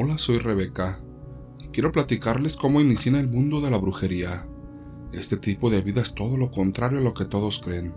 [0.00, 1.00] Hola, soy Rebeca
[1.58, 4.46] y quiero platicarles cómo inicié el mundo de la brujería.
[5.12, 7.92] Este tipo de vida es todo lo contrario a lo que todos creen.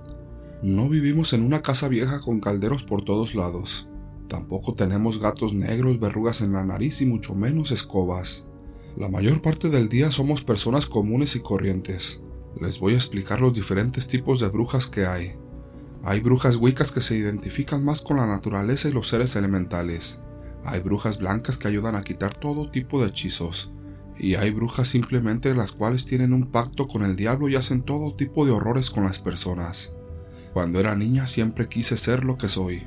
[0.64, 3.88] No vivimos en una casa vieja con calderos por todos lados.
[4.28, 8.48] Tampoco tenemos gatos negros, verrugas en la nariz y mucho menos escobas.
[8.98, 12.20] La mayor parte del día somos personas comunes y corrientes.
[12.60, 15.36] Les voy a explicar los diferentes tipos de brujas que hay.
[16.02, 20.20] Hay brujas wicas que se identifican más con la naturaleza y los seres elementales.
[20.64, 23.72] Hay brujas blancas que ayudan a quitar todo tipo de hechizos.
[24.18, 28.16] Y hay brujas simplemente las cuales tienen un pacto con el diablo y hacen todo
[28.16, 29.92] tipo de horrores con las personas.
[30.54, 32.84] Cuando era niña siempre quise ser lo que soy.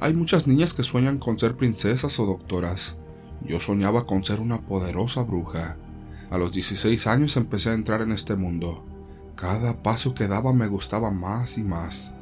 [0.00, 2.96] Hay muchas niñas que sueñan con ser princesas o doctoras.
[3.44, 5.76] Yo soñaba con ser una poderosa bruja.
[6.30, 8.86] A los 16 años empecé a entrar en este mundo.
[9.34, 12.14] Cada paso que daba me gustaba más y más.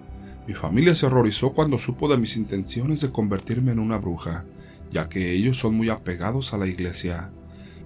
[0.46, 4.44] Mi familia se horrorizó cuando supo de mis intenciones de convertirme en una bruja,
[4.90, 7.30] ya que ellos son muy apegados a la iglesia.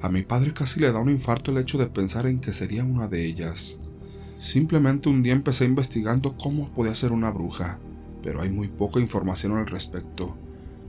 [0.00, 2.84] A mi padre casi le da un infarto el hecho de pensar en que sería
[2.84, 3.80] una de ellas.
[4.38, 7.78] Simplemente un día empecé investigando cómo podía ser una bruja,
[8.22, 10.36] pero hay muy poca información al respecto.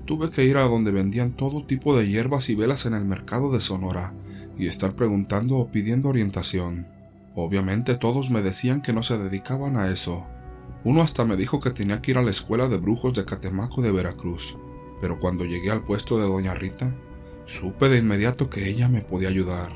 [0.05, 3.51] Tuve que ir a donde vendían todo tipo de hierbas y velas en el mercado
[3.51, 4.13] de Sonora
[4.57, 6.87] y estar preguntando o pidiendo orientación.
[7.35, 10.25] Obviamente todos me decían que no se dedicaban a eso.
[10.83, 13.81] Uno hasta me dijo que tenía que ir a la escuela de brujos de Catemaco
[13.81, 14.57] de Veracruz
[15.01, 16.95] pero cuando llegué al puesto de doña Rita,
[17.45, 19.73] supe de inmediato que ella me podía ayudar.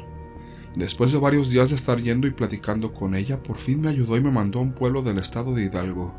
[0.76, 4.18] Después de varios días de estar yendo y platicando con ella, por fin me ayudó
[4.18, 6.14] y me mandó a un pueblo del estado de Hidalgo.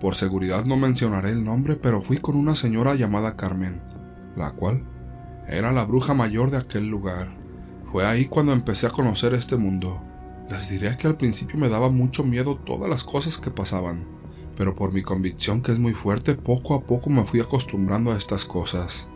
[0.00, 3.82] Por seguridad no mencionaré el nombre, pero fui con una señora llamada Carmen,
[4.36, 4.84] la cual
[5.48, 7.28] era la bruja mayor de aquel lugar.
[7.92, 10.02] Fue ahí cuando empecé a conocer este mundo.
[10.50, 14.06] Les diré que al principio me daba mucho miedo todas las cosas que pasaban,
[14.56, 18.16] pero por mi convicción que es muy fuerte, poco a poco me fui acostumbrando a
[18.16, 19.06] estas cosas.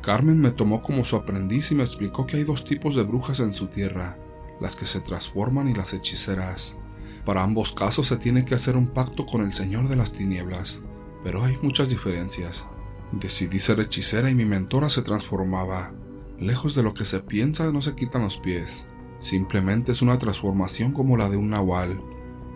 [0.00, 3.40] Carmen me tomó como su aprendiz y me explicó que hay dos tipos de brujas
[3.40, 4.18] en su tierra,
[4.60, 6.76] las que se transforman y las hechiceras.
[7.24, 10.82] Para ambos casos se tiene que hacer un pacto con el Señor de las Tinieblas,
[11.22, 12.66] pero hay muchas diferencias.
[13.12, 15.92] Decidí ser hechicera y mi mentora se transformaba.
[16.38, 18.86] Lejos de lo que se piensa, no se quitan los pies.
[19.18, 22.00] Simplemente es una transformación como la de un nahual,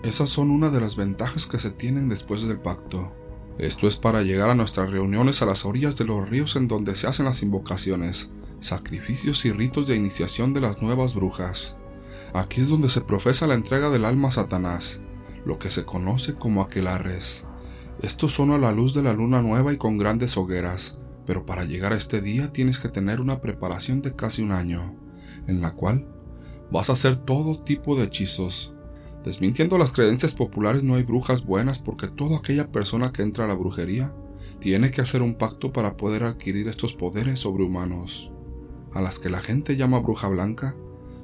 [0.02, 3.12] esas son una de las ventajas que se tienen después del pacto.
[3.58, 6.96] Esto es para llegar a nuestras reuniones a las orillas de los ríos en donde
[6.96, 11.76] se hacen las invocaciones, sacrificios y ritos de iniciación de las nuevas brujas.
[12.34, 15.00] Aquí es donde se profesa la entrega del alma a Satanás,
[15.44, 17.46] lo que se conoce como aquelarres.
[18.00, 21.64] Esto son a la luz de la luna nueva y con grandes hogueras, pero para
[21.64, 24.96] llegar a este día tienes que tener una preparación de casi un año,
[25.46, 26.08] en la cual
[26.72, 28.74] vas a hacer todo tipo de hechizos,
[29.24, 33.48] Desmintiendo las creencias populares no hay brujas buenas porque toda aquella persona que entra a
[33.48, 34.12] la brujería
[34.58, 38.32] tiene que hacer un pacto para poder adquirir estos poderes sobrehumanos.
[38.92, 40.74] A las que la gente llama bruja blanca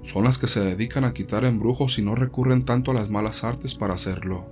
[0.02, 3.42] son las que se dedican a quitar embrujos y no recurren tanto a las malas
[3.42, 4.46] artes para hacerlo.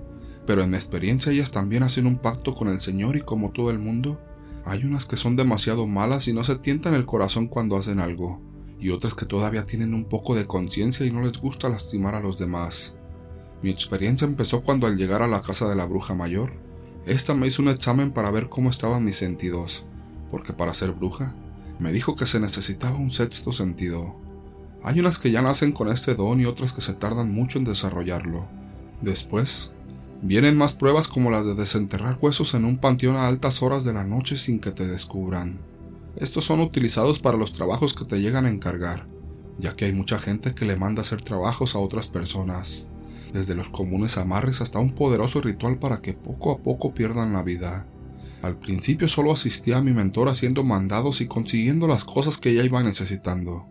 [0.45, 3.71] Pero en mi experiencia ellas también hacen un pacto con el Señor y como todo
[3.71, 4.21] el mundo,
[4.65, 8.41] hay unas que son demasiado malas y no se tientan el corazón cuando hacen algo,
[8.79, 12.19] y otras que todavía tienen un poco de conciencia y no les gusta lastimar a
[12.19, 12.96] los demás.
[13.63, 16.53] Mi experiencia empezó cuando al llegar a la casa de la bruja mayor,
[17.07, 19.85] esta me hizo un examen para ver cómo estaban mis sentidos,
[20.29, 21.33] porque para ser bruja,
[21.79, 24.15] me dijo que se necesitaba un sexto sentido.
[24.83, 27.65] Hay unas que ya nacen con este don y otras que se tardan mucho en
[27.65, 28.47] desarrollarlo.
[29.01, 29.71] Después,
[30.21, 33.93] vienen más pruebas como las de desenterrar huesos en un panteón a altas horas de
[33.93, 35.59] la noche sin que te descubran.
[36.15, 39.07] Estos son utilizados para los trabajos que te llegan a encargar,
[39.57, 42.87] ya que hay mucha gente que le manda hacer trabajos a otras personas
[43.33, 47.43] desde los comunes amarres hasta un poderoso ritual para que poco a poco pierdan la
[47.43, 47.87] vida.
[48.41, 52.63] Al principio solo asistía a mi mentor haciendo mandados y consiguiendo las cosas que ella
[52.63, 53.67] iba necesitando.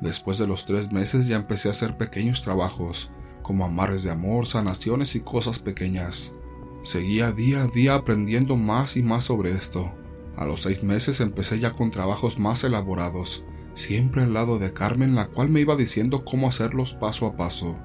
[0.00, 3.10] Después de los tres meses ya empecé a hacer pequeños trabajos,
[3.42, 6.34] como amarres de amor, sanaciones y cosas pequeñas.
[6.82, 9.92] Seguía día a día aprendiendo más y más sobre esto.
[10.36, 15.14] A los seis meses empecé ya con trabajos más elaborados, siempre al lado de Carmen,
[15.14, 17.78] la cual me iba diciendo cómo hacerlos paso a paso.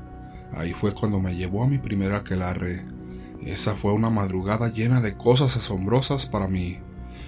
[0.52, 2.86] Ahí fue cuando me llevó a mi primera aquelarre.
[3.42, 6.80] Esa fue una madrugada llena de cosas asombrosas para mí.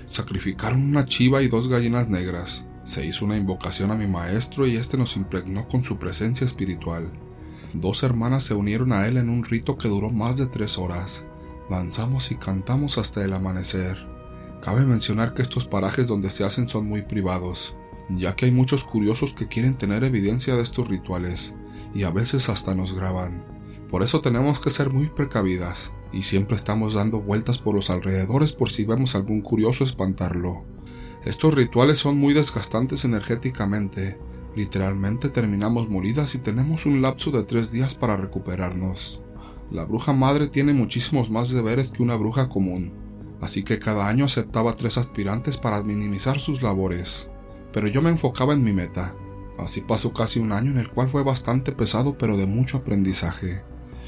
[0.05, 2.65] Sacrificaron una chiva y dos gallinas negras.
[2.83, 7.11] Se hizo una invocación a mi maestro y este nos impregnó con su presencia espiritual.
[7.73, 11.25] Dos hermanas se unieron a él en un rito que duró más de tres horas.
[11.69, 14.07] Danzamos y cantamos hasta el amanecer.
[14.61, 17.75] Cabe mencionar que estos parajes donde se hacen son muy privados,
[18.09, 21.53] ya que hay muchos curiosos que quieren tener evidencia de estos rituales
[21.93, 23.43] y a veces hasta nos graban.
[23.89, 28.53] Por eso tenemos que ser muy precavidas y siempre estamos dando vueltas por los alrededores
[28.53, 30.63] por si vemos algún curioso espantarlo.
[31.25, 34.19] Estos rituales son muy desgastantes energéticamente.
[34.55, 39.21] Literalmente terminamos molidas y tenemos un lapso de tres días para recuperarnos.
[39.71, 42.93] La bruja madre tiene muchísimos más deberes que una bruja común,
[43.41, 47.29] así que cada año aceptaba tres aspirantes para minimizar sus labores.
[47.71, 49.15] Pero yo me enfocaba en mi meta.
[49.59, 53.63] Así pasó casi un año en el cual fue bastante pesado pero de mucho aprendizaje.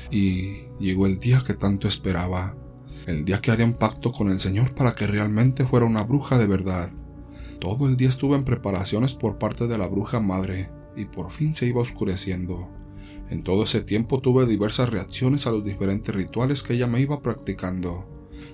[0.10, 2.56] Y llegó el día que tanto esperaba,
[3.08, 6.38] el día que haría un pacto con el Señor para que realmente fuera una bruja
[6.38, 6.90] de verdad.
[7.60, 11.54] Todo el día estuve en preparaciones por parte de la bruja madre, y por fin
[11.54, 12.70] se iba oscureciendo.
[13.30, 17.22] En todo ese tiempo tuve diversas reacciones a los diferentes rituales que ella me iba
[17.22, 18.08] practicando.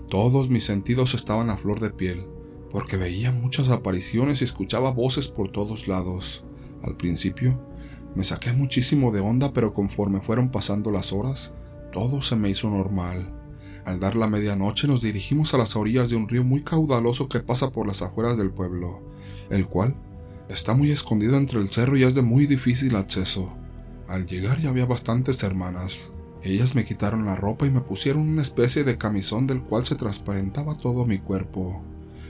[0.10, 2.28] Todos mis sentidos estaban a flor de piel,
[2.70, 6.44] porque veía muchas apariciones y escuchaba voces por todos lados.
[6.84, 7.60] Al principio,
[8.16, 11.54] me saqué muchísimo de onda, pero conforme fueron pasando las horas,
[11.92, 13.34] todo se me hizo normal.
[13.86, 17.40] Al dar la medianoche nos dirigimos a las orillas de un río muy caudaloso que
[17.40, 19.02] pasa por las afueras del pueblo,
[19.50, 19.96] el cual
[20.50, 23.56] está muy escondido entre el cerro y es de muy difícil acceso.
[24.08, 26.12] Al llegar ya había bastantes hermanas.
[26.44, 29.96] Ellas me quitaron la ropa y me pusieron una especie de camisón del cual se
[29.96, 31.82] transparentaba todo mi cuerpo.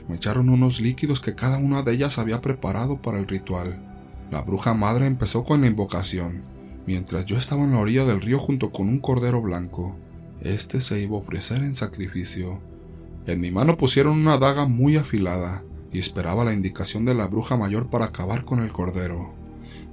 [0.08, 3.87] Me echaron unos líquidos que cada una de ellas había preparado para el ritual.
[4.30, 6.42] La bruja madre empezó con la invocación,
[6.86, 9.96] mientras yo estaba en la orilla del río junto con un cordero blanco.
[10.40, 12.60] Este se iba a ofrecer en sacrificio.
[13.26, 17.56] En mi mano pusieron una daga muy afilada y esperaba la indicación de la bruja
[17.56, 19.34] mayor para acabar con el cordero.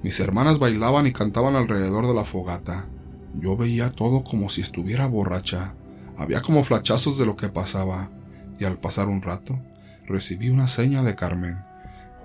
[0.04, 2.90] Mis hermanas bailaban y cantaban alrededor de la fogata.
[3.34, 5.76] Yo veía todo como si estuviera borracha.
[6.18, 8.12] Había como flachazos de lo que pasaba,
[8.60, 9.60] y al pasar un rato,
[10.06, 11.65] recibí una seña de Carmen.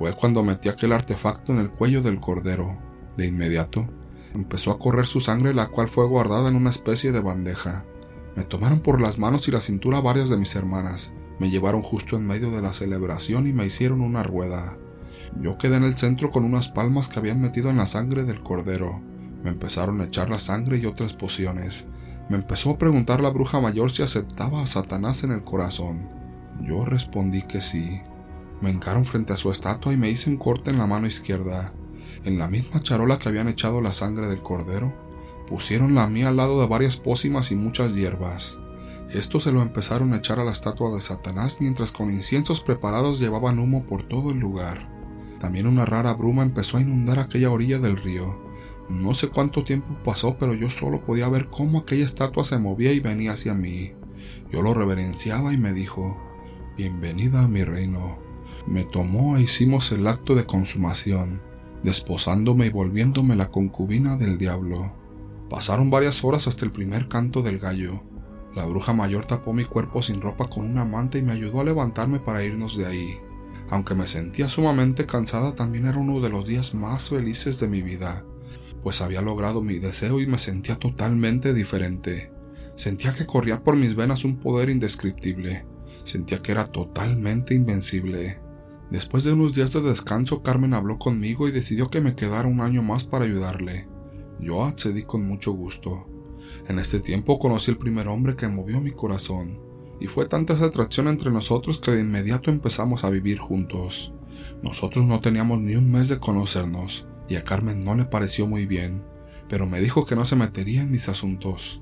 [0.01, 2.79] Fue cuando metí aquel artefacto en el cuello del cordero.
[3.19, 3.87] De inmediato,
[4.33, 7.85] empezó a correr su sangre, la cual fue guardada en una especie de bandeja.
[8.35, 11.13] Me tomaron por las manos y la cintura varias de mis hermanas.
[11.39, 14.79] Me llevaron justo en medio de la celebración y me hicieron una rueda.
[15.39, 18.43] Yo quedé en el centro con unas palmas que habían metido en la sangre del
[18.43, 19.03] cordero.
[19.45, 21.89] Me empezaron a echar la sangre y otras pociones.
[22.31, 26.09] Me empezó a preguntar la bruja mayor si aceptaba a Satanás en el corazón.
[26.63, 28.01] Yo respondí que sí.
[28.61, 31.73] Me encaron frente a su estatua y me hice un corte en la mano izquierda.
[32.25, 34.93] En la misma charola que habían echado la sangre del cordero,
[35.51, 38.61] Pusieron la mía al lado de varias pócimas y muchas hierbas.
[39.13, 43.19] Esto se lo empezaron a echar a la estatua de Satanás mientras con inciensos preparados
[43.19, 44.89] llevaban humo por todo el lugar.
[45.41, 48.39] También una rara bruma empezó a inundar aquella orilla del río.
[48.89, 52.93] No sé cuánto tiempo pasó, pero yo solo podía ver cómo aquella estatua se movía
[52.93, 53.95] y venía hacia mí.
[54.53, 56.17] Yo lo reverenciaba y me dijo,
[56.77, 58.30] Bienvenida a mi reino.
[58.71, 61.43] Me tomó e hicimos el acto de consumación,
[61.83, 64.95] desposándome y volviéndome la concubina del diablo.
[65.49, 68.05] Pasaron varias horas hasta el primer canto del gallo.
[68.55, 71.65] La bruja mayor tapó mi cuerpo sin ropa con una manta y me ayudó a
[71.65, 73.19] levantarme para irnos de ahí.
[73.71, 77.83] Aunque me sentía sumamente cansada, también era uno de los días más felices de mi
[77.83, 78.25] vida,
[78.85, 82.31] pues había logrado mi deseo y me sentía totalmente diferente.
[82.77, 85.67] Sentía que corría por mis venas un poder indescriptible.
[86.05, 88.41] Sentía que era totalmente invencible.
[88.91, 92.61] Después de unos días de descanso, Carmen habló conmigo y decidió que me quedara un
[92.61, 93.87] año más para ayudarle.
[94.41, 96.09] Yo accedí con mucho gusto.
[96.69, 99.61] En este tiempo conocí el primer hombre que movió mi corazón,
[100.01, 104.13] y fue tanta esa atracción entre nosotros que de inmediato empezamos a vivir juntos.
[104.63, 108.67] Nosotros no teníamos ni un mes de conocernos, y a Carmen no le pareció muy
[108.67, 109.05] bien,
[109.49, 111.81] pero me dijo que no se metería en mis asuntos.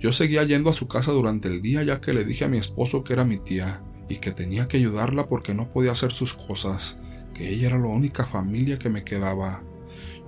[0.00, 2.56] Yo seguía yendo a su casa durante el día ya que le dije a mi
[2.56, 6.34] esposo que era mi tía, y que tenía que ayudarla porque no podía hacer sus
[6.34, 6.98] cosas,
[7.32, 9.62] que ella era la única familia que me quedaba.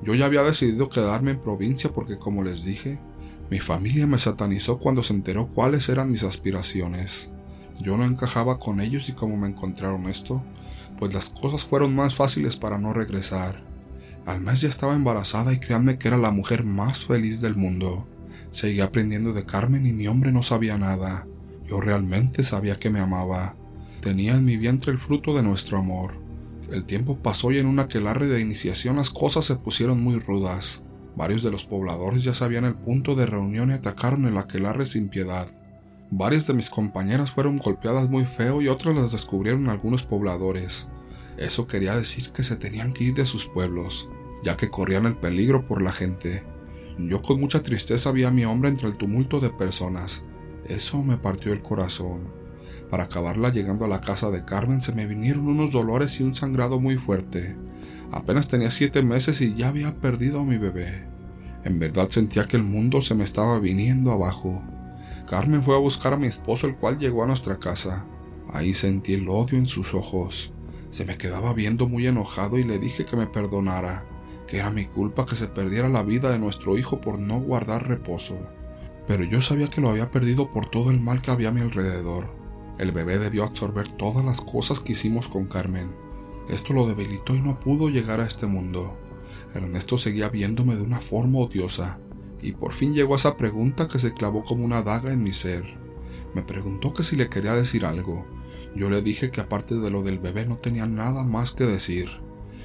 [0.03, 3.01] Yo ya había decidido quedarme en provincia porque, como les dije,
[3.51, 7.33] mi familia me satanizó cuando se enteró cuáles eran mis aspiraciones.
[7.81, 10.43] Yo no encajaba con ellos y como me encontraron esto,
[10.97, 13.65] pues las cosas fueron más fáciles para no regresar.
[14.25, 18.07] Al mes ya estaba embarazada y créanme que era la mujer más feliz del mundo.
[18.53, 21.27] Seguía aprendiendo de Carmen y mi hombre no sabía nada.
[21.67, 23.57] Yo realmente sabía que me amaba.
[24.03, 26.15] Tenía en mi vientre el fruto de nuestro amor.
[26.73, 30.83] El tiempo pasó y en un aquelarre de iniciación las cosas se pusieron muy rudas.
[31.15, 35.09] Varios de los pobladores ya sabían el punto de reunión y atacaron el aquelarre sin
[35.09, 35.47] piedad.
[36.11, 40.89] Varias de mis compañeras fueron golpeadas muy feo y otras las descubrieron algunos pobladores.
[41.39, 44.09] Eso quería decir que se tenían que ir de sus pueblos,
[44.43, 46.43] ya que corrían el peligro por la gente.
[46.99, 50.25] Yo con mucha tristeza vi a mi hombre entre el tumulto de personas.
[50.67, 52.42] Eso me partió el corazón.
[52.93, 56.35] Para acabarla llegando a la casa de Carmen se me vinieron unos dolores y un
[56.35, 57.57] sangrado muy fuerte.
[58.11, 61.09] Apenas tenía siete meses y ya había perdido a mi bebé.
[61.65, 64.63] En verdad sentía que el mundo se me estaba viniendo abajo.
[65.27, 68.05] Carmen fue a buscar a mi esposo el cual llegó a nuestra casa.
[68.47, 70.53] Ahí sentí el odio en sus ojos.
[70.91, 74.05] Se me quedaba viendo muy enojado y le dije que me perdonara,
[74.47, 77.89] que era mi culpa que se perdiera la vida de nuestro hijo por no guardar
[77.89, 78.37] reposo.
[79.07, 81.63] Pero yo sabía que lo había perdido por todo el mal que había a mi
[81.63, 82.42] alrededor.
[82.79, 85.95] El bebé debió absorber todas las cosas que hicimos con Carmen.
[86.49, 88.97] Esto lo debilitó y no pudo llegar a este mundo.
[89.55, 92.01] Ernesto seguía viéndome de una forma odiosa,
[92.41, 95.33] y por fin llegó a esa pregunta que se clavó como una daga en mi
[95.33, 95.65] ser.
[96.35, 98.27] Me preguntó que si le quería decir algo.
[98.75, 102.09] Yo le dije que aparte de lo del bebé no tenía nada más que decir.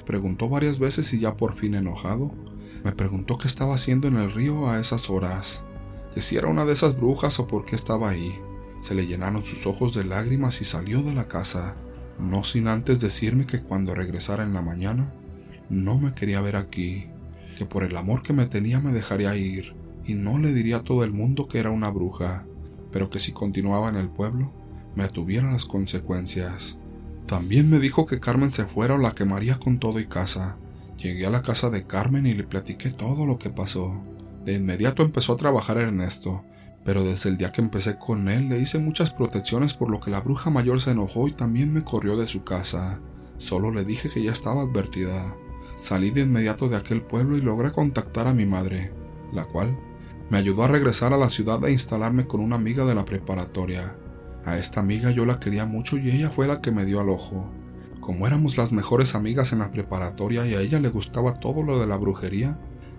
[0.06, 2.34] Preguntó varias veces y ya por fin enojado,
[2.82, 5.64] me preguntó qué estaba haciendo en el río a esas horas,
[6.14, 8.40] que si era una de esas brujas o por qué estaba ahí.
[8.80, 11.76] Se le llenaron sus ojos de lágrimas y salió de la casa,
[12.18, 15.12] no sin antes decirme que cuando regresara en la mañana,
[15.68, 17.06] no me quería ver aquí,
[17.56, 20.84] que por el amor que me tenía me dejaría ir y no le diría a
[20.84, 22.46] todo el mundo que era una bruja,
[22.90, 24.52] pero que si continuaba en el pueblo,
[24.94, 26.78] me atuviera las consecuencias.
[27.26, 30.56] También me dijo que Carmen se fuera o la quemaría con todo y casa.
[30.96, 34.02] Llegué a la casa de Carmen y le platiqué todo lo que pasó.
[34.46, 36.42] De inmediato empezó a trabajar Ernesto,
[36.84, 40.10] pero desde el día que empecé con él le hice muchas protecciones por lo que
[40.10, 43.00] la bruja mayor se enojó y también me corrió de su casa.
[43.36, 45.36] Solo le dije que ya estaba advertida.
[45.76, 48.92] Salí de inmediato de aquel pueblo y logré contactar a mi madre,
[49.32, 49.78] la cual
[50.30, 53.96] me ayudó a regresar a la ciudad e instalarme con una amiga de la preparatoria.
[54.44, 57.08] A esta amiga yo la quería mucho y ella fue la que me dio al
[57.08, 57.50] ojo.
[58.00, 61.78] Como éramos las mejores amigas en la preparatoria y a ella le gustaba todo lo
[61.78, 62.58] de la brujería,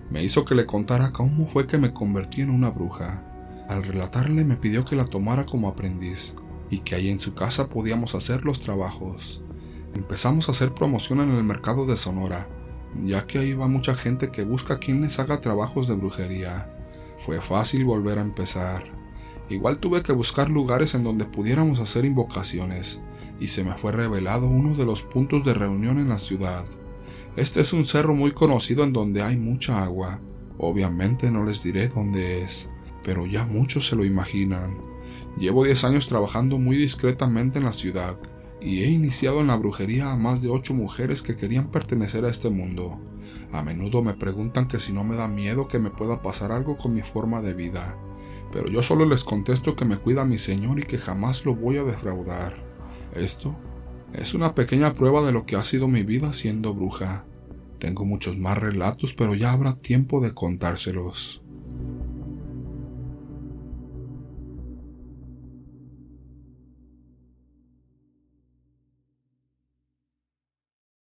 [0.09, 3.23] me hizo que le contara cómo fue que me convertí en una bruja.
[3.69, 6.33] Al relatarle me pidió que la tomara como aprendiz
[6.71, 9.43] y que ahí en su casa podíamos hacer los trabajos.
[9.93, 12.49] Empezamos a hacer promoción en el mercado de Sonora,
[13.05, 16.75] ya que ahí va mucha gente que busca quien les haga trabajos de brujería.
[17.19, 18.85] Fue fácil volver a empezar.
[19.49, 23.01] Igual tuve que buscar lugares en donde pudiéramos hacer invocaciones,
[23.39, 26.65] y se me fue revelado uno de los puntos de reunión en la ciudad.
[27.35, 30.21] Este es un cerro muy conocido en donde hay mucha agua.
[30.57, 32.71] Obviamente no les diré dónde es,
[33.03, 34.77] pero ya muchos se lo imaginan.
[35.37, 38.17] Llevo 10 años trabajando muy discretamente en la ciudad,
[38.61, 42.29] y he iniciado en la brujería a más de 8 mujeres que querían pertenecer a
[42.29, 42.99] este mundo.
[43.51, 46.77] A menudo me preguntan que si no me da miedo que me pueda pasar algo
[46.77, 47.97] con mi forma de vida
[48.51, 51.77] pero yo solo les contesto que me cuida mi Señor y que jamás lo voy
[51.77, 52.63] a defraudar.
[53.15, 53.55] Esto
[54.13, 57.25] es una pequeña prueba de lo que ha sido mi vida siendo bruja.
[57.77, 61.43] Tengo muchos más relatos, pero ya habrá tiempo de contárselos.